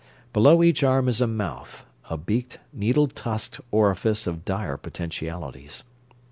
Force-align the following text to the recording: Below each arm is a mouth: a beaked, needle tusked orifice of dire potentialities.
Below 0.33 0.63
each 0.63 0.83
arm 0.83 1.07
is 1.07 1.21
a 1.21 1.27
mouth: 1.27 1.85
a 2.09 2.17
beaked, 2.17 2.57
needle 2.73 3.05
tusked 3.05 3.59
orifice 3.69 4.25
of 4.25 4.43
dire 4.43 4.75
potentialities. 4.75 5.83